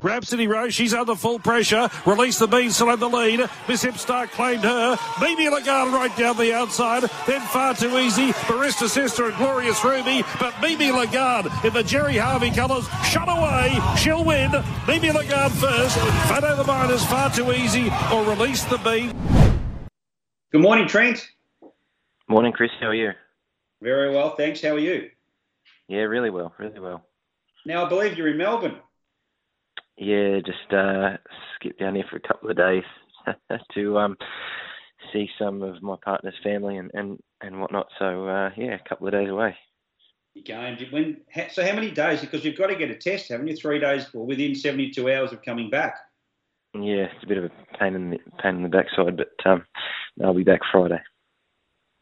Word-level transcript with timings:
Grab 0.00 0.24
City 0.24 0.46
Rose, 0.46 0.74
she's 0.74 0.92
under 0.92 1.14
full 1.14 1.38
pressure. 1.38 1.88
Release 2.04 2.38
the 2.38 2.46
bean, 2.46 2.70
still 2.70 2.90
in 2.90 3.00
the 3.00 3.08
lead. 3.08 3.40
Miss 3.68 3.84
Hipstar 3.84 4.28
claimed 4.28 4.62
her. 4.62 4.98
Mimi 5.20 5.48
Lagarde 5.48 5.92
right 5.92 6.14
down 6.16 6.36
the 6.36 6.54
outside. 6.54 7.04
Then 7.26 7.40
far 7.40 7.74
too 7.74 7.98
easy. 7.98 8.32
Barista 8.32 8.88
Sister 8.88 9.26
and 9.26 9.36
Glorious 9.36 9.82
Ruby. 9.84 10.22
But 10.38 10.54
Mimi 10.60 10.90
Lagarde 10.92 11.50
in 11.64 11.72
the 11.72 11.82
Gerry 11.82 12.16
Harvey 12.16 12.50
colours. 12.50 12.86
Shot 13.04 13.28
away. 13.28 13.78
She'll 13.96 14.24
win. 14.24 14.52
Mimi 14.86 15.10
Lagarde 15.10 15.54
first. 15.54 15.96
Fado 16.28 16.56
the 16.56 16.64
Miners 16.64 17.04
far 17.06 17.30
too 17.30 17.52
easy. 17.52 17.90
Or 18.12 18.24
release 18.24 18.64
the 18.64 18.78
bean. 18.78 19.12
Good 20.52 20.60
morning, 20.60 20.86
Trent. 20.86 21.26
Morning, 22.28 22.52
Chris. 22.52 22.70
How 22.80 22.88
are 22.88 22.94
you? 22.94 23.12
Very 23.80 24.10
well, 24.10 24.36
thanks. 24.36 24.60
How 24.62 24.70
are 24.70 24.78
you? 24.78 25.10
Yeah, 25.88 26.00
really 26.02 26.30
well, 26.30 26.52
really 26.58 26.80
well. 26.80 27.04
Now, 27.64 27.86
I 27.86 27.88
believe 27.88 28.16
you're 28.16 28.28
in 28.28 28.38
Melbourne. 28.38 28.76
Yeah, 30.06 30.38
just 30.38 30.72
uh, 30.72 31.16
skipped 31.56 31.80
down 31.80 31.96
here 31.96 32.04
for 32.08 32.14
a 32.14 32.20
couple 32.20 32.48
of 32.48 32.56
days 32.56 32.84
to 33.74 33.98
um, 33.98 34.16
see 35.12 35.28
some 35.36 35.62
of 35.62 35.82
my 35.82 35.96
partner's 36.00 36.36
family 36.44 36.76
and, 36.76 36.92
and, 36.94 37.18
and 37.40 37.60
whatnot. 37.60 37.88
So 37.98 38.28
uh, 38.28 38.50
yeah, 38.56 38.76
a 38.76 38.88
couple 38.88 39.08
of 39.08 39.14
days 39.14 39.28
away. 39.28 39.56
Going? 40.46 40.78
When? 40.90 41.16
So, 41.50 41.66
how 41.66 41.74
many 41.74 41.90
days? 41.90 42.20
Because 42.20 42.44
you've 42.44 42.58
got 42.58 42.68
to 42.68 42.76
get 42.76 42.90
a 42.90 42.94
test, 42.94 43.30
haven't 43.30 43.48
you? 43.48 43.56
Three 43.56 43.80
days, 43.80 44.06
or 44.14 44.24
within 44.24 44.54
72 44.54 45.10
hours 45.10 45.32
of 45.32 45.42
coming 45.42 45.70
back. 45.70 45.96
Yeah, 46.74 47.06
it's 47.06 47.24
a 47.24 47.26
bit 47.26 47.38
of 47.38 47.44
a 47.44 47.50
pain 47.76 47.94
in 47.94 48.10
the 48.10 48.18
pain 48.40 48.56
in 48.56 48.62
the 48.62 48.68
backside, 48.68 49.16
but 49.16 49.32
um, 49.44 49.64
I'll 50.22 50.34
be 50.34 50.44
back 50.44 50.60
Friday. 50.70 51.00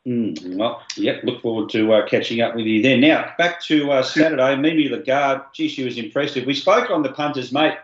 Mm, 0.06 0.56
well, 0.56 0.82
yep. 0.96 1.22
Look 1.22 1.40
forward 1.40 1.70
to 1.70 1.92
uh, 1.94 2.06
catching 2.06 2.42
up 2.42 2.54
with 2.54 2.66
you 2.66 2.82
then. 2.82 3.00
Now, 3.00 3.32
back 3.38 3.62
to 3.62 3.92
uh, 3.92 4.02
Saturday. 4.02 4.56
Mimi 4.56 4.88
Lagarde, 4.88 5.44
gee, 5.54 5.68
she 5.68 5.84
was 5.84 5.96
impressive. 5.96 6.44
We 6.44 6.54
spoke 6.54 6.90
on 6.90 7.02
the 7.02 7.12
punters, 7.12 7.52
mate, 7.52 7.78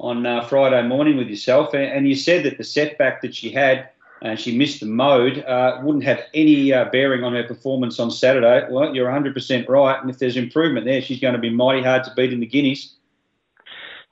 on 0.00 0.24
uh, 0.24 0.42
Friday 0.46 0.82
morning 0.86 1.16
with 1.16 1.28
yourself, 1.28 1.74
and, 1.74 1.84
and 1.84 2.08
you 2.08 2.16
said 2.16 2.44
that 2.44 2.56
the 2.58 2.64
setback 2.64 3.20
that 3.20 3.34
she 3.34 3.50
had, 3.50 3.90
and 4.22 4.40
she 4.40 4.56
missed 4.56 4.80
the 4.80 4.86
mode, 4.86 5.44
uh, 5.44 5.78
wouldn't 5.82 6.04
have 6.04 6.22
any 6.34 6.72
uh, 6.72 6.86
bearing 6.86 7.22
on 7.22 7.34
her 7.34 7.44
performance 7.44 8.00
on 8.00 8.10
Saturday. 8.10 8.66
Well, 8.70 8.94
you're 8.94 9.08
100% 9.08 9.68
right, 9.68 10.00
and 10.00 10.10
if 10.10 10.18
there's 10.18 10.36
improvement 10.36 10.86
there, 10.86 11.02
she's 11.02 11.20
going 11.20 11.34
to 11.34 11.40
be 11.40 11.50
mighty 11.50 11.82
hard 11.82 12.04
to 12.04 12.14
beat 12.16 12.32
in 12.32 12.40
the 12.40 12.46
Guineas. 12.46 12.94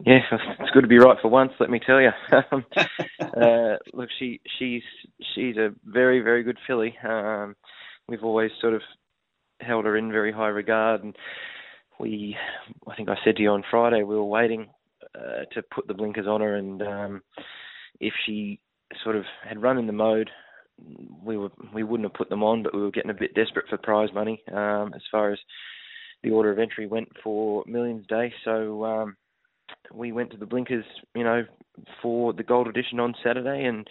Yeah, 0.05 0.21
it's 0.61 0.71
good 0.71 0.83
to 0.83 0.89
be 0.89 0.99
right 0.99 1.19
for 1.21 1.29
once. 1.29 1.53
Let 1.59 1.71
me 1.71 1.81
tell 1.81 2.01
you. 2.01 2.11
Um, 2.53 2.65
uh, 3.21 3.77
look, 3.93 4.11
she 4.17 4.41
she's 4.59 4.83
she's 5.35 5.57
a 5.57 5.75
very 5.85 6.21
very 6.21 6.45
good 6.45 6.59
filly. 6.67 6.97
Um, 7.03 7.57
we've 8.07 8.23
always 8.23 8.53
sort 8.61 8.75
of 8.75 8.83
held 9.61 9.87
her 9.87 9.97
in 9.97 10.13
very 10.13 10.31
high 10.31 10.49
regard, 10.49 11.03
and 11.03 11.17
we, 11.99 12.37
I 12.87 12.95
think 12.95 13.09
I 13.09 13.17
said 13.25 13.37
to 13.37 13.43
you 13.43 13.51
on 13.51 13.65
Friday, 13.69 14.05
we 14.05 14.15
were 14.15 14.25
waiting 14.25 14.69
uh, 15.15 15.45
to 15.53 15.63
put 15.75 15.87
the 15.87 15.95
blinkers 15.95 16.27
on 16.27 16.41
her, 16.41 16.57
and 16.57 16.83
um, 16.83 17.23
if 18.01 18.13
she 18.27 18.61
sort 19.05 19.17
of 19.17 19.25
had 19.47 19.63
run 19.63 19.79
in 19.79 19.87
the 19.87 19.93
mode, 19.93 20.31
we 21.23 21.37
were 21.37 21.51
we 21.75 21.83
wouldn't 21.83 22.09
have 22.09 22.15
put 22.15 22.29
them 22.29 22.43
on, 22.43 22.63
but 22.63 22.75
we 22.75 22.81
were 22.81 22.91
getting 22.91 23.11
a 23.11 23.15
bit 23.15 23.35
desperate 23.35 23.67
for 23.69 23.79
prize 23.79 24.11
money 24.15 24.43
um, 24.53 24.93
as 24.95 25.03
far 25.11 25.33
as 25.33 25.39
the 26.23 26.31
order 26.31 26.51
of 26.51 26.59
entry 26.59 26.87
went 26.87 27.09
for 27.23 27.65
Millions 27.67 28.07
Day. 28.07 28.33
So. 28.45 28.85
Um, 28.85 29.17
we 29.93 30.13
went 30.13 30.31
to 30.31 30.37
the 30.37 30.47
blinkers, 30.47 30.85
you 31.15 31.25
know, 31.25 31.45
for 32.03 32.33
the 32.33 32.43
gold 32.43 32.69
edition 32.69 33.01
on 33.01 33.15
Saturday, 33.23 33.65
and 33.65 33.87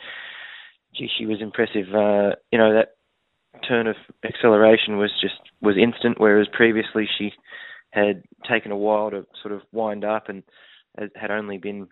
gee, 0.96 1.10
she 1.18 1.26
was 1.26 1.42
impressive. 1.42 1.86
Uh, 1.94 2.36
you 2.52 2.58
know, 2.58 2.74
that 2.74 2.96
turn 3.68 3.88
of 3.88 3.96
acceleration 4.24 4.98
was 4.98 5.12
just 5.22 5.36
was 5.62 5.76
instant, 5.78 6.20
whereas 6.20 6.48
previously 6.52 7.08
she 7.18 7.32
had 7.92 8.24
taken 8.50 8.72
a 8.72 8.78
while 8.78 9.10
to 9.12 9.26
sort 9.42 9.54
of 9.54 9.62
wind 9.72 10.04
up 10.04 10.30
and 10.30 10.44
had- 10.98 11.12
had 11.16 11.32
only 11.32 11.58
been, 11.58 11.88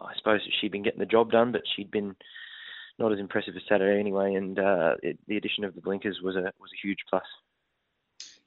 I 0.00 0.14
suppose, 0.16 0.40
she'd 0.60 0.72
been 0.72 0.82
getting 0.82 1.00
the 1.00 1.06
job 1.06 1.30
done, 1.30 1.52
but 1.52 1.62
she'd 1.74 1.90
been 1.90 2.16
not 2.98 3.12
as 3.12 3.18
impressive 3.18 3.56
as 3.56 3.62
Saturday 3.68 3.98
anyway. 3.98 4.34
And 4.34 4.58
uh, 4.58 4.96
it, 5.02 5.18
the 5.26 5.36
addition 5.36 5.64
of 5.64 5.74
the 5.74 5.80
blinkers 5.80 6.20
was 6.22 6.36
a 6.36 6.52
was 6.60 6.70
a 6.72 6.86
huge 6.86 6.98
plus. 7.08 7.24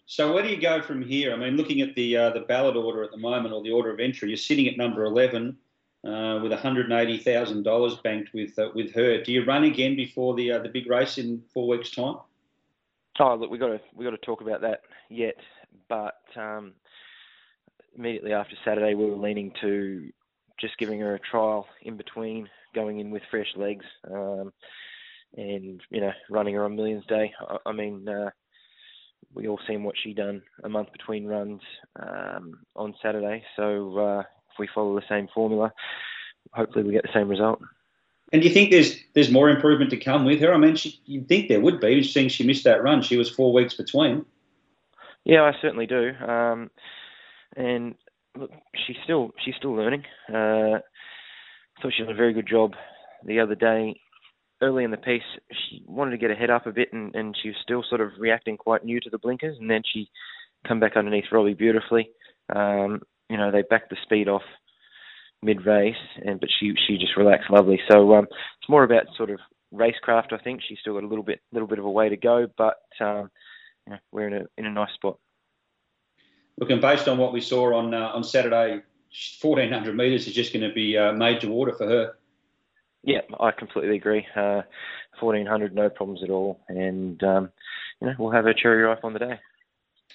So 0.06 0.34
where 0.34 0.44
do 0.44 0.50
you 0.50 0.60
go 0.60 0.82
from 0.82 1.02
here? 1.02 1.32
I 1.34 1.38
mean, 1.38 1.56
looking 1.56 1.80
at 1.82 1.96
the 1.96 2.18
uh, 2.18 2.30
the 2.32 2.42
ballot 2.42 2.76
order 2.76 3.04
at 3.04 3.12
the 3.12 3.18
moment, 3.18 3.54
or 3.54 3.64
the 3.64 3.72
order 3.72 3.92
of 3.92 4.00
entry, 4.00 4.30
you're 4.30 4.38
sitting 4.38 4.68
at 4.68 4.78
number 4.78 5.06
11 5.06 5.58
uh, 6.04 6.40
with 6.42 6.52
$180,000 6.52 8.04
banked 8.04 8.34
with 8.34 8.58
uh, 8.60 8.70
with 8.76 8.94
her. 8.94 9.22
Do 9.24 9.32
you 9.32 9.46
run 9.46 9.64
again 9.64 9.96
before 9.96 10.36
the 10.36 10.52
uh, 10.52 10.60
the 10.60 10.70
big 10.70 10.90
race 10.90 11.18
in 11.18 11.42
four 11.54 11.68
weeks' 11.68 11.92
time? 11.92 12.18
Oh, 13.20 13.36
look, 13.36 13.52
we 13.52 13.58
got 13.58 13.68
to 13.68 13.80
we 13.96 14.04
got 14.04 14.12
to 14.12 14.18
talk 14.18 14.42
about 14.42 14.62
that 14.62 14.82
yet, 15.10 15.38
but 15.88 16.22
um, 16.36 16.74
immediately 17.98 18.34
after 18.34 18.56
Saturday, 18.64 18.96
we 18.96 19.06
were 19.06 19.18
leaning 19.18 19.52
to 19.62 20.10
just 20.60 20.78
giving 20.78 21.00
her 21.00 21.16
a 21.16 21.20
trial 21.20 21.66
in 21.82 21.98
between, 21.98 22.48
going 22.74 23.00
in 23.00 23.12
with 23.12 23.24
fresh 23.32 23.48
legs, 23.56 23.86
um, 24.12 24.54
and 25.36 25.82
you 25.90 26.02
know, 26.02 26.12
running 26.30 26.56
her 26.56 26.66
on 26.66 26.76
Millions 26.76 27.06
Day. 27.08 27.34
I, 27.48 27.58
I 27.66 27.72
mean, 27.72 28.08
uh, 28.08 28.30
we 29.34 29.48
all 29.48 29.60
seen 29.68 29.84
what 29.84 29.96
she 30.02 30.14
done 30.14 30.42
a 30.64 30.70
month 30.70 30.92
between 30.92 31.26
runs 31.26 31.62
um, 31.98 32.60
on 32.76 32.94
Saturday. 33.02 33.44
So 33.56 33.98
uh, 33.98 34.20
if 34.20 34.60
we 34.60 34.68
follow 34.74 34.96
the 34.96 35.06
same 35.10 35.28
formula, 35.34 35.74
hopefully 36.54 36.84
we 36.84 36.92
get 36.92 37.04
the 37.04 37.14
same 37.14 37.30
result. 37.30 37.62
And 38.34 38.42
do 38.42 38.48
you 38.48 38.54
think 38.54 38.72
there's 38.72 38.96
there's 39.14 39.32
more 39.32 39.50
improvement 39.50 39.90
to 39.92 39.98
come 39.98 40.26
with 40.26 40.40
her? 40.40 40.54
I 40.54 40.58
mean, 40.58 40.76
she, 40.76 41.00
you'd 41.06 41.28
think 41.28 41.50
there 41.50 41.60
would 41.60 41.82
be, 41.82 42.02
seeing 42.04 42.30
she 42.30 42.46
missed 42.46 42.64
that 42.64 42.84
run. 42.84 43.02
She 43.02 43.18
was 43.18 43.30
four 43.30 43.52
weeks 43.52 43.74
between. 43.74 44.26
Yeah, 45.26 45.44
I 45.44 45.54
certainly 45.62 45.86
do. 45.86 46.14
Um, 46.26 46.72
and 47.56 47.96
look, 48.38 48.52
she's 48.86 48.98
still 49.04 49.32
she's 49.44 49.56
still 49.58 49.76
learning. 49.76 50.04
Uh, 50.30 50.80
thought 51.82 51.94
she 51.96 52.04
did 52.04 52.12
a 52.12 52.16
very 52.16 52.34
good 52.34 52.48
job 52.48 52.74
the 53.26 53.40
other 53.40 53.56
day. 53.56 54.00
Early 54.62 54.84
in 54.84 54.92
the 54.92 54.98
piece, 54.98 55.24
she 55.52 55.84
wanted 55.88 56.12
to 56.12 56.18
get 56.18 56.30
her 56.30 56.36
head 56.36 56.52
up 56.52 56.68
a 56.68 56.72
bit, 56.72 56.94
and, 56.94 57.16
and 57.16 57.36
she 57.42 57.50
was 57.50 57.58
still 57.64 57.84
sort 57.90 58.00
of 58.00 58.12
reacting 58.20 58.58
quite 58.58 58.86
new 58.86 59.00
to 59.00 59.10
the 59.10 59.18
blinkers. 59.18 59.58
And 59.60 59.70
then 59.70 59.82
she 59.92 60.08
come 60.68 60.80
back 60.80 60.96
underneath 60.96 61.26
Robbie 61.32 61.56
beautifully. 61.56 62.12
Um, 62.56 63.02
you 63.28 63.38
know, 63.38 63.52
they 63.52 63.64
backed 63.68 63.90
the 63.90 63.98
speed 64.04 64.28
off 64.28 64.44
mid 65.42 65.66
race, 65.66 65.96
and 66.24 66.40
but 66.40 66.50
she 66.60 66.74
she 66.88 66.98
just 66.98 67.18
relaxed 67.18 67.50
lovely. 67.50 67.80
So 67.90 68.14
um, 68.14 68.26
it's 68.26 68.70
more 68.70 68.84
about 68.84 69.06
sort 69.18 69.32
of 69.32 69.40
racecraft. 69.74 70.34
I 70.34 70.38
think 70.44 70.62
she's 70.68 70.78
still 70.80 70.94
got 70.94 71.04
a 71.04 71.08
little 71.08 71.24
bit 71.24 71.40
little 71.52 71.68
bit 71.68 71.80
of 71.80 71.86
a 71.86 71.92
way 71.92 72.10
to 72.10 72.18
go, 72.18 72.48
but 72.58 72.78
um, 73.00 73.32
you 73.88 73.94
know, 73.94 74.00
we're 74.12 74.28
in 74.28 74.34
a 74.34 74.46
in 74.58 74.66
a 74.66 74.72
nice 74.72 74.94
spot. 74.96 75.18
Looking 76.62 76.80
based 76.80 77.08
on 77.08 77.18
what 77.18 77.34
we 77.34 77.42
saw 77.42 77.76
on 77.76 77.94
uh, 77.96 78.12
on 78.14 78.24
Saturday, 78.24 78.84
1400 79.42 79.98
metres 79.98 80.28
is 80.28 80.34
just 80.34 80.54
going 80.54 80.68
to 80.68 80.74
be 80.74 80.96
uh, 80.96 81.12
made 81.12 81.42
to 81.42 81.52
order 81.52 81.74
for 81.74 81.88
her. 81.88 82.14
Yeah, 83.04 83.22
I 83.40 83.50
completely 83.50 83.98
agree. 83.98 84.28
Uh, 84.36 84.62
1400, 85.20 85.74
no 85.74 85.90
problems 85.90 86.22
at 86.22 86.30
all, 86.30 86.62
and 86.70 87.22
um, 87.24 87.50
you 88.00 88.08
know 88.08 88.14
we'll 88.20 88.32
have 88.32 88.46
a 88.46 88.54
cherry 88.54 88.84
ripe 88.84 89.04
on 89.04 89.14
the 89.14 89.20
day. 89.20 89.40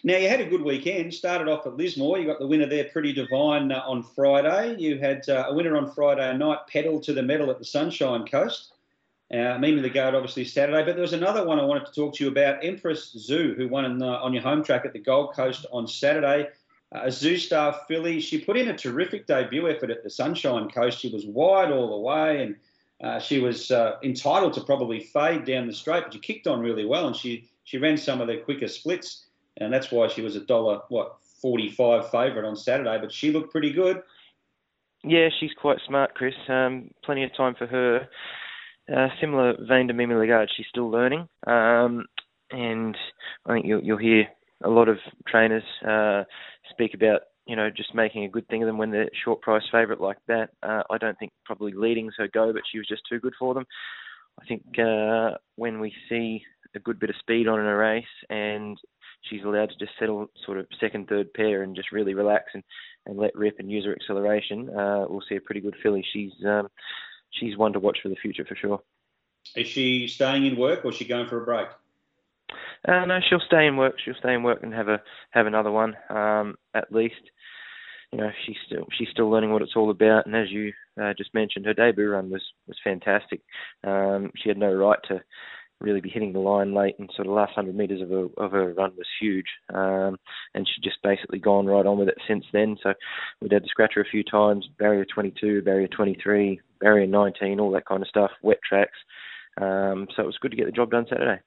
Now 0.05 0.19
you 0.19 0.29
had 0.29 0.41
a 0.41 0.47
good 0.47 0.62
weekend. 0.62 1.12
Started 1.12 1.49
off 1.49 1.67
at 1.67 1.76
Lismore. 1.76 2.19
You 2.19 2.29
got 2.29 2.38
the 2.38 2.47
winner 2.47 2.67
there, 2.67 2.85
Pretty 2.85 3.12
Divine, 3.12 3.73
uh, 3.73 3.82
on 3.85 4.05
Friday. 4.05 4.76
You 4.79 4.99
had 4.99 5.29
uh, 5.29 5.47
a 5.49 5.55
winner 5.55 5.76
on 5.76 5.91
Friday 5.91 6.38
night, 6.38 6.59
Pedal 6.69 7.00
to 7.00 7.12
the 7.12 7.25
Medal 7.25 7.50
at 7.50 7.59
the 7.59 7.65
Sunshine 7.65 8.25
Coast. 8.25 8.75
Uh, 9.32 9.58
Mimi 9.58 9.81
Lagarde, 9.81 10.17
obviously 10.17 10.44
Saturday, 10.44 10.84
but 10.84 10.94
there 10.94 11.02
was 11.02 11.12
another 11.12 11.44
one 11.44 11.58
I 11.58 11.64
wanted 11.64 11.87
to 11.87 11.93
talk 11.93 12.14
to 12.14 12.25
you 12.25 12.31
about, 12.31 12.64
Empress 12.64 13.12
Zoo, 13.12 13.55
who 13.56 13.69
won 13.69 14.00
uh, 14.00 14.06
on 14.06 14.32
your 14.32 14.43
home 14.43 14.62
track 14.62 14.84
at 14.84 14.93
the 14.93 15.00
Gold 15.00 15.34
Coast 15.34 15.67
on 15.73 15.88
Saturday. 15.88 16.49
Uh, 16.94 17.00
a 17.00 17.08
Zoustar 17.08 17.87
filly. 17.88 18.20
She 18.20 18.38
put 18.38 18.56
in 18.56 18.69
a 18.69 18.76
terrific 18.76 19.26
debut 19.26 19.69
effort 19.69 19.90
at 19.90 20.05
the 20.05 20.11
Sunshine 20.11 20.69
Coast. 20.70 21.00
She 21.00 21.12
was 21.12 21.26
wide 21.26 21.73
all 21.73 21.90
the 21.90 21.96
way, 21.96 22.43
and 22.43 22.56
uh, 23.02 23.19
she 23.19 23.40
was 23.40 23.73
uh, 23.73 23.96
entitled 24.05 24.52
to 24.55 24.61
probably 24.61 25.00
fade 25.00 25.44
down 25.44 25.67
the 25.67 25.72
straight, 25.72 26.05
but 26.05 26.12
she 26.12 26.20
kicked 26.20 26.46
on 26.46 26.61
really 26.61 26.84
well, 26.84 27.08
and 27.08 27.17
she 27.17 27.49
she 27.64 27.79
ran 27.79 27.96
some 27.96 28.20
of 28.20 28.29
the 28.29 28.37
quicker 28.37 28.69
splits 28.69 29.26
and 29.58 29.72
that's 29.72 29.90
why 29.90 30.08
she 30.08 30.22
was 30.22 30.37
a 30.37 30.40
dollar 30.40 30.81
what 30.88 31.17
forty 31.40 31.70
five 31.70 32.11
favourite 32.11 32.46
on 32.46 32.56
Saturday. 32.56 32.99
But 33.00 33.12
she 33.12 33.32
looked 33.32 33.52
pretty 33.52 33.72
good. 33.72 34.02
Yeah, 35.05 35.29
she's 35.38 35.52
quite 35.56 35.79
smart, 35.87 36.14
Chris. 36.14 36.34
Um, 36.49 36.90
plenty 37.05 37.25
of 37.25 37.34
time 37.37 37.55
for 37.55 37.67
her. 37.67 38.08
Similar 39.21 39.55
vein 39.69 39.88
to 39.88 39.94
Mimi 39.94 40.15
Lagarde, 40.15 40.50
she's 40.56 40.67
still 40.69 40.91
learning, 40.91 41.29
um, 41.47 42.05
and 42.50 42.97
I 43.44 43.55
think 43.55 43.67
you'll, 43.67 43.83
you'll 43.83 43.99
hear 43.99 44.27
a 44.62 44.71
lot 44.71 44.88
of 44.88 44.99
trainers 45.27 45.65
uh, 45.87 46.25
speak 46.71 46.94
about 46.94 47.23
you 47.47 47.56
know 47.56 47.69
just 47.69 47.94
making 47.94 48.25
a 48.25 48.29
good 48.29 48.47
thing 48.49 48.62
of 48.62 48.67
them 48.67 48.79
when 48.79 48.91
they're 48.91 49.11
short 49.25 49.41
price 49.41 49.65
favourite 49.73 50.00
like 50.00 50.19
that. 50.29 50.50
Uh, 50.62 50.83
I 50.91 50.99
don't 50.99 51.19
think 51.19 51.33
probably 51.44 51.73
leading's 51.73 52.15
her 52.19 52.29
go, 52.29 52.53
but 52.53 52.62
she 52.71 52.79
was 52.79 52.88
just 52.88 53.03
too 53.09 53.19
good 53.19 53.35
for 53.38 53.55
them. 53.55 53.65
I 54.41 54.44
think 54.47 54.62
uh, 54.79 55.39
when 55.56 55.81
we 55.81 55.93
see 56.09 56.43
a 56.75 56.81
good 56.81 57.00
bit 57.00 57.11
of 57.11 57.17
speed 57.19 57.49
on 57.49 57.59
in 57.59 57.67
a 57.67 57.75
race 57.75 58.05
and 58.29 58.79
she's 59.23 59.43
allowed 59.44 59.71
to 59.71 59.79
just 59.79 59.93
settle 59.99 60.27
sort 60.44 60.59
of 60.59 60.67
second, 60.79 61.09
third 61.09 61.32
pair 61.32 61.62
and 61.62 61.75
just 61.75 61.91
really 61.91 62.15
relax 62.15 62.44
and, 62.55 62.62
and 63.06 63.19
let 63.19 63.35
rip 63.35 63.59
and 63.59 63.71
use 63.71 63.85
her 63.87 63.94
acceleration, 63.94 64.69
uh, 64.71 65.06
we'll 65.09 65.23
see 65.29 65.37
a 65.37 65.41
pretty 65.41 65.61
good 65.61 65.75
filly. 65.82 66.05
She's 66.12 66.32
um, 66.47 66.69
she's 67.31 67.56
one 67.56 67.73
to 67.73 67.81
watch 67.81 67.99
for 68.02 68.08
the 68.08 68.17
future 68.17 68.44
for 68.44 68.56
sure. 68.56 68.81
Is 69.55 69.67
she 69.67 70.08
staying 70.08 70.46
in 70.46 70.56
work 70.56 70.84
or 70.84 70.90
is 70.90 70.96
she 70.96 71.05
going 71.05 71.28
for 71.28 71.43
a 71.43 71.44
break? 71.44 71.69
Uh, 72.87 73.05
no, 73.05 73.19
she'll 73.28 73.40
stay 73.40 73.67
in 73.67 73.76
work. 73.76 73.94
She'll 74.05 74.14
stay 74.19 74.34
in 74.34 74.43
work 74.43 74.62
and 74.62 74.73
have 74.73 74.88
a 74.88 75.02
have 75.31 75.46
another 75.46 75.70
one 75.70 75.96
um, 76.08 76.56
at 76.75 76.93
least. 76.93 77.14
You 78.12 78.19
know, 78.19 78.31
she's 78.44 78.56
still 78.67 78.87
she's 78.96 79.08
still 79.11 79.28
learning 79.28 79.52
what 79.52 79.62
it's 79.62 79.76
all 79.76 79.90
about. 79.90 80.26
And 80.26 80.37
as 80.37 80.50
you 80.50 80.73
uh, 81.00 81.12
just 81.17 81.34
mentioned, 81.34 81.67
her 81.67 81.75
debut 81.75 82.11
run 82.11 82.31
was 82.31 82.43
was 82.67 82.76
fantastic. 82.82 83.40
Um, 83.84 84.31
she 84.37 84.49
had 84.49 84.58
no 84.58 84.72
right 84.72 84.99
to 85.08 85.22
really 85.81 86.00
be 86.00 86.11
hitting 86.11 86.32
the 86.32 86.38
line 86.38 86.75
late, 86.75 86.96
and 86.99 87.11
sort 87.14 87.28
of 87.28 87.34
last 87.34 87.55
hundred 87.55 87.76
metres 87.76 88.00
of 88.00 88.11
her 88.11 88.28
of 88.37 88.52
her 88.52 88.73
run 88.73 88.93
was 88.96 89.06
huge. 89.20 89.46
Um, 89.73 90.17
and 90.55 90.67
she's 90.67 90.82
just 90.82 91.02
basically 91.02 91.38
gone 91.38 91.67
right 91.67 91.87
on 91.87 91.99
with 91.99 92.08
it 92.08 92.19
since 92.26 92.44
then. 92.52 92.76
So 92.82 92.94
we've 93.40 93.50
had 93.50 93.64
to 93.64 93.69
scratch 93.69 93.94
her 93.94 94.00
a 94.00 94.11
few 94.11 94.25
times: 94.25 94.69
barrier 94.78 95.05
22, 95.05 95.62
barrier 95.62 95.88
23, 95.88 96.61
barrier 96.81 97.06
19, 97.06 97.61
all 97.61 97.70
that 97.73 97.87
kind 97.87 98.02
of 98.02 98.08
stuff, 98.08 98.31
wet 98.43 98.61
tracks. 98.67 98.99
Um, 99.61 100.08
so 100.14 100.23
it 100.23 100.26
was 100.26 100.38
good 100.38 100.50
to 100.50 100.56
get 100.56 100.67
the 100.67 100.73
job 100.73 100.90
done 100.90 101.06
Saturday. 101.08 101.40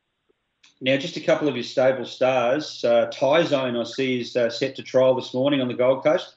Now, 0.81 0.97
just 0.97 1.17
a 1.17 1.21
couple 1.21 1.47
of 1.47 1.55
your 1.55 1.63
stable 1.63 2.05
stars. 2.05 2.83
Uh, 2.83 3.11
Zone, 3.11 3.75
I 3.75 3.83
see, 3.83 4.21
is 4.21 4.35
uh, 4.35 4.49
set 4.49 4.75
to 4.77 4.83
trial 4.83 5.13
this 5.13 5.33
morning 5.33 5.61
on 5.61 5.67
the 5.67 5.73
Gold 5.73 6.03
Coast. 6.03 6.35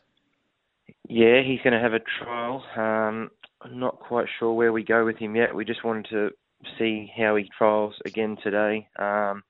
Yeah, 1.08 1.42
he's 1.42 1.60
going 1.62 1.74
to 1.74 1.80
have 1.80 1.92
a 1.92 2.00
trial. 2.00 2.64
Um, 2.76 3.30
I'm 3.60 3.78
not 3.78 4.00
quite 4.00 4.26
sure 4.38 4.52
where 4.52 4.72
we 4.72 4.82
go 4.82 5.04
with 5.04 5.16
him 5.16 5.36
yet. 5.36 5.54
We 5.54 5.64
just 5.64 5.84
wanted 5.84 6.06
to 6.10 6.30
see 6.78 7.12
how 7.16 7.36
he 7.36 7.48
trials 7.56 7.94
again 8.04 8.36
today. 8.42 8.88
Um, 8.98 9.42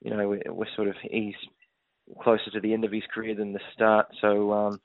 you 0.00 0.10
know, 0.10 0.28
we're, 0.28 0.42
we're, 0.52 0.74
sort 0.76 0.88
of 0.88 0.96
he's 1.02 1.34
closer 2.22 2.50
to 2.52 2.60
the 2.60 2.72
end 2.72 2.84
of 2.84 2.92
his 2.92 3.02
career 3.12 3.34
than 3.34 3.52
the 3.52 3.60
start. 3.72 4.06
So, 4.20 4.52
um, 4.52 4.80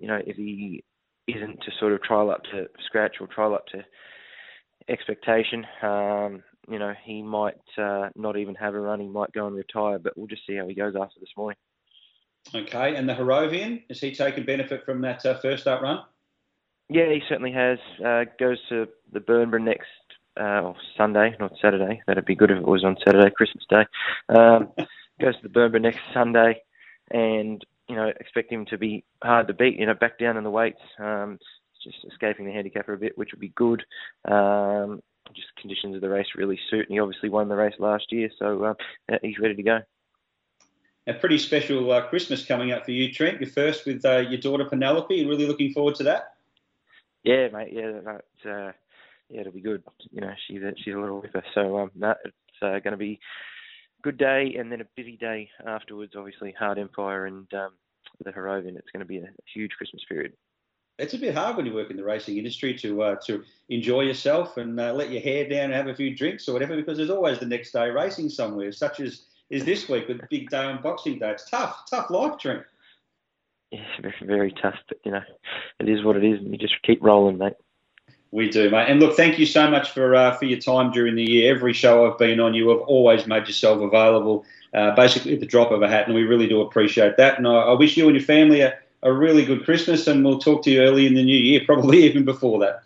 you 0.00 0.08
know, 0.08 0.20
if 0.26 0.36
he 0.36 0.84
isn't 1.28 1.60
to 1.62 1.70
sort 1.78 1.92
of 1.92 2.02
trial 2.02 2.30
up 2.30 2.42
to 2.44 2.68
scratch 2.86 3.16
or 3.20 3.26
trial 3.26 3.54
up 3.54 3.66
to 3.68 3.84
expectation, 4.88 5.66
um, 5.82 6.42
you 6.68 6.78
know, 6.78 6.94
he 7.04 7.22
might 7.22 7.56
uh, 7.78 8.08
not 8.14 8.36
even 8.36 8.54
have 8.54 8.74
a 8.74 8.80
run. 8.80 9.00
He 9.00 9.08
might 9.08 9.32
go 9.32 9.46
and 9.46 9.56
retire, 9.56 9.98
but 9.98 10.16
we'll 10.16 10.26
just 10.26 10.46
see 10.46 10.56
how 10.56 10.66
he 10.66 10.74
goes 10.74 10.94
after 10.96 11.20
this 11.20 11.30
morning. 11.36 11.58
Okay, 12.54 12.96
and 12.96 13.08
the 13.08 13.14
Harrovian, 13.14 13.82
has 13.88 14.00
he 14.00 14.12
taken 14.12 14.44
benefit 14.44 14.84
from 14.84 15.00
that 15.02 15.24
uh, 15.24 15.38
first 15.38 15.66
up 15.66 15.80
run? 15.80 16.00
Yeah, 16.88 17.08
he 17.08 17.22
certainly 17.28 17.52
has. 17.52 17.78
Uh, 18.04 18.24
goes 18.38 18.58
to 18.68 18.88
the 19.12 19.20
Bernborough 19.20 19.62
next 19.62 19.86
uh, 20.36 20.72
Sunday, 20.96 21.34
not 21.38 21.52
Saturday. 21.60 22.02
That'd 22.06 22.24
be 22.24 22.34
good 22.34 22.50
if 22.50 22.58
it 22.58 22.66
was 22.66 22.84
on 22.84 22.96
Saturday, 23.04 23.30
Christmas 23.30 23.64
Day. 23.68 23.84
Um, 24.28 24.68
goes 25.20 25.36
to 25.36 25.42
the 25.42 25.48
Bernborough 25.48 25.80
next 25.80 26.00
Sunday, 26.12 26.62
and 27.10 27.64
you 27.88 27.96
know 27.96 28.12
expect 28.20 28.52
him 28.52 28.66
to 28.66 28.78
be 28.78 29.04
hard 29.22 29.48
to 29.48 29.54
beat. 29.54 29.78
You 29.78 29.86
know, 29.86 29.94
back 29.94 30.18
down 30.18 30.36
in 30.36 30.44
the 30.44 30.50
weights, 30.50 30.80
um, 30.98 31.38
just 31.82 31.98
escaping 32.10 32.46
the 32.46 32.52
handicapper 32.52 32.94
a 32.94 32.98
bit, 32.98 33.16
which 33.18 33.30
would 33.32 33.40
be 33.40 33.52
good. 33.54 33.84
Um, 34.24 35.02
just 35.34 35.48
conditions 35.56 35.94
of 35.94 36.00
the 36.00 36.08
race 36.08 36.26
really 36.36 36.58
suit, 36.70 36.86
and 36.88 36.94
he 36.94 37.00
obviously 37.00 37.28
won 37.28 37.48
the 37.48 37.56
race 37.56 37.74
last 37.78 38.10
year, 38.10 38.30
so 38.38 38.64
uh, 38.64 39.16
he's 39.22 39.38
ready 39.38 39.54
to 39.54 39.62
go. 39.62 39.80
A 41.06 41.14
pretty 41.14 41.38
special 41.38 41.90
uh, 41.90 42.06
Christmas 42.06 42.44
coming 42.44 42.70
up 42.70 42.84
for 42.84 42.92
you, 42.92 43.12
Trent. 43.12 43.40
You're 43.40 43.50
first 43.50 43.86
with 43.86 44.04
uh, 44.04 44.18
your 44.18 44.38
daughter 44.38 44.64
Penelope. 44.64 45.26
Really 45.26 45.46
looking 45.46 45.72
forward 45.72 45.96
to 45.96 46.04
that. 46.04 46.34
Yeah, 47.24 47.48
mate. 47.48 47.72
Yeah, 47.72 48.00
that, 48.04 48.50
uh, 48.50 48.72
yeah, 49.32 49.40
it'll 49.40 49.52
be 49.52 49.60
good. 49.60 49.82
You 50.10 50.20
know, 50.20 50.32
she's 50.46 50.62
a, 50.62 50.72
she's 50.76 50.94
a 50.94 50.98
little 50.98 51.20
whipper, 51.20 51.42
so 51.54 51.78
um, 51.78 51.90
no, 51.94 52.14
it's 52.24 52.62
uh, 52.62 52.78
going 52.78 52.92
to 52.92 52.96
be 52.96 53.18
a 53.98 54.02
good 54.02 54.18
day, 54.18 54.56
and 54.58 54.70
then 54.70 54.80
a 54.80 54.86
busy 54.96 55.16
day 55.16 55.50
afterwards. 55.66 56.12
Obviously, 56.16 56.54
Hard 56.58 56.78
Empire 56.78 57.26
and 57.26 57.52
um, 57.54 57.70
the 58.24 58.32
Harrovian. 58.32 58.76
It's 58.76 58.90
going 58.92 59.00
to 59.00 59.06
be 59.06 59.18
a 59.18 59.28
huge 59.52 59.72
Christmas 59.72 60.04
period 60.08 60.32
it's 60.98 61.14
a 61.14 61.18
bit 61.18 61.34
hard 61.34 61.56
when 61.56 61.66
you 61.66 61.74
work 61.74 61.90
in 61.90 61.96
the 61.96 62.04
racing 62.04 62.36
industry 62.36 62.74
to 62.74 63.02
uh, 63.02 63.16
to 63.26 63.42
enjoy 63.68 64.02
yourself 64.02 64.56
and 64.56 64.78
uh, 64.78 64.92
let 64.92 65.10
your 65.10 65.22
hair 65.22 65.48
down 65.48 65.64
and 65.64 65.74
have 65.74 65.88
a 65.88 65.94
few 65.94 66.14
drinks 66.14 66.48
or 66.48 66.52
whatever 66.52 66.76
because 66.76 66.96
there's 66.96 67.10
always 67.10 67.38
the 67.38 67.46
next 67.46 67.72
day 67.72 67.90
racing 67.90 68.28
somewhere, 68.28 68.72
such 68.72 69.00
as 69.00 69.24
is 69.50 69.64
this 69.64 69.88
week 69.88 70.08
with 70.08 70.20
big 70.30 70.48
day 70.48 70.64
on 70.64 70.80
Boxing 70.82 71.18
Day. 71.18 71.30
It's 71.30 71.48
tough, 71.48 71.82
tough 71.90 72.08
life, 72.10 72.38
Trent. 72.38 72.62
Yeah, 73.70 73.84
very, 74.00 74.14
very 74.24 74.54
tough, 74.62 74.76
but 74.88 74.98
you 75.04 75.12
know, 75.12 75.22
it 75.80 75.88
is 75.88 76.04
what 76.04 76.16
it 76.16 76.24
is, 76.24 76.38
and 76.38 76.52
you 76.52 76.58
just 76.58 76.80
keep 76.82 77.02
rolling, 77.02 77.38
mate. 77.38 77.54
We 78.32 78.48
do, 78.48 78.70
mate. 78.70 78.88
And 78.88 78.98
look, 78.98 79.14
thank 79.14 79.38
you 79.38 79.46
so 79.46 79.70
much 79.70 79.90
for 79.90 80.14
uh, 80.14 80.34
for 80.36 80.46
your 80.46 80.58
time 80.58 80.90
during 80.90 81.14
the 81.14 81.22
year. 81.22 81.54
Every 81.54 81.74
show 81.74 82.10
I've 82.10 82.18
been 82.18 82.40
on, 82.40 82.54
you 82.54 82.70
have 82.70 82.80
always 82.80 83.26
made 83.26 83.46
yourself 83.46 83.80
available, 83.80 84.44
uh, 84.72 84.94
basically 84.94 85.34
at 85.34 85.40
the 85.40 85.46
drop 85.46 85.70
of 85.70 85.82
a 85.82 85.88
hat, 85.88 86.06
and 86.06 86.14
we 86.14 86.22
really 86.22 86.48
do 86.48 86.62
appreciate 86.62 87.18
that. 87.18 87.36
And 87.36 87.46
I, 87.46 87.52
I 87.52 87.72
wish 87.74 87.96
you 87.96 88.06
and 88.08 88.16
your 88.16 88.24
family 88.24 88.62
a 88.62 88.78
a 89.02 89.12
really 89.12 89.44
good 89.44 89.64
Christmas, 89.64 90.06
and 90.06 90.24
we'll 90.24 90.38
talk 90.38 90.62
to 90.64 90.70
you 90.70 90.82
early 90.82 91.06
in 91.06 91.14
the 91.14 91.22
new 91.22 91.36
year, 91.36 91.60
probably 91.66 91.98
even 92.04 92.24
before 92.24 92.58
that. 92.60 92.82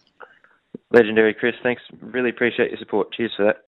Legendary, 0.90 1.34
Chris. 1.34 1.54
Thanks. 1.62 1.82
Really 2.00 2.30
appreciate 2.30 2.70
your 2.70 2.78
support. 2.78 3.12
Cheers 3.12 3.32
for 3.36 3.44
that. 3.44 3.62